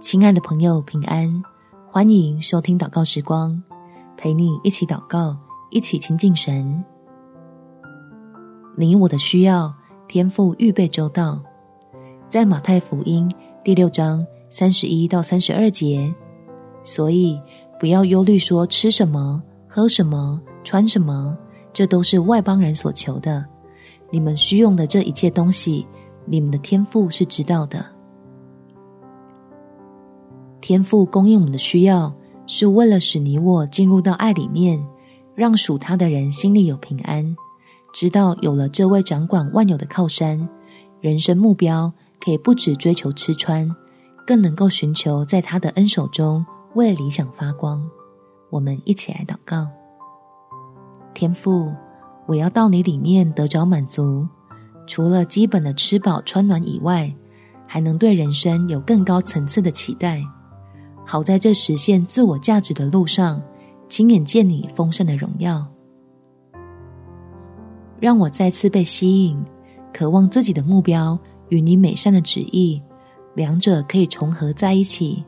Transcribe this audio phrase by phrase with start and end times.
[0.00, 1.42] 亲爱的朋友，平安！
[1.86, 3.62] 欢迎收听祷告时光，
[4.16, 5.36] 陪你一起祷告，
[5.68, 6.82] 一起亲近神。
[8.78, 9.72] 你我的需要，
[10.08, 11.38] 天赋预备周到。
[12.30, 13.30] 在马太福音
[13.62, 16.12] 第六章三十一到三十二节，
[16.82, 17.38] 所以
[17.78, 21.36] 不要忧虑，说吃什么、喝什么、穿什么，
[21.74, 23.44] 这都是外邦人所求的。
[24.10, 25.86] 你们需用的这一切东西，
[26.24, 27.84] 你们的天赋是知道的。
[30.70, 32.14] 天父供应我们的需要，
[32.46, 34.80] 是为了使你我进入到爱里面，
[35.34, 37.36] 让属他的人心里有平安，
[37.92, 40.48] 知道有了这位掌管万有的靠山，
[41.00, 41.92] 人生目标
[42.24, 43.68] 可以不只追求吃穿，
[44.24, 47.84] 更能够寻求在他的恩手中为理想发光。
[48.48, 49.66] 我们一起来祷告：
[51.12, 51.72] 天父，
[52.28, 54.24] 我要到你里面得着满足，
[54.86, 57.12] 除了基本的吃饱穿暖以外，
[57.66, 60.24] 还能对人生有更高层次的期待。
[61.10, 63.42] 好在这实现自我价值的路上，
[63.88, 65.66] 亲眼见你丰盛的荣耀，
[67.98, 69.36] 让我再次被吸引，
[69.92, 72.80] 渴望自己的目标与你美善的旨意，
[73.34, 75.24] 两者可以重合在一起，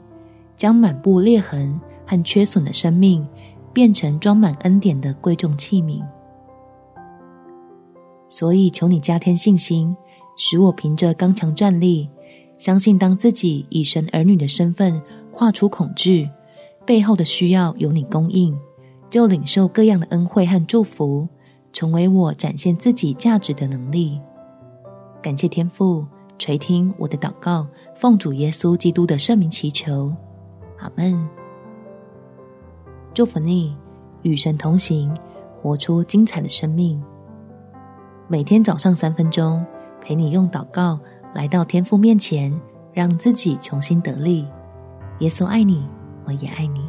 [0.56, 3.26] 将满布裂痕和缺损的生命
[3.72, 6.00] 变成装满恩典的贵重器皿。
[8.28, 9.96] 所以求你加添信心，
[10.36, 12.08] 使我凭着刚强站立，
[12.56, 15.02] 相信当自己以神儿女的身份。
[15.32, 16.30] 跨出恐惧，
[16.86, 18.56] 背后的需要由你供应，
[19.10, 21.26] 就领受各样的恩惠和祝福，
[21.72, 24.20] 成为我展现自己价值的能力。
[25.22, 26.04] 感谢天父
[26.38, 27.66] 垂听我的祷告，
[27.96, 30.12] 奉主耶稣基督的圣名祈求，
[30.78, 31.28] 阿门。
[33.14, 33.76] 祝福你
[34.22, 35.14] 与神同行，
[35.56, 37.02] 活出精彩的生命。
[38.28, 39.64] 每天早上三分钟，
[40.00, 40.98] 陪你用祷告
[41.34, 42.52] 来到天父面前，
[42.92, 44.46] 让自己重新得力。
[45.20, 45.86] 耶稣爱你，
[46.24, 46.88] 我也爱你。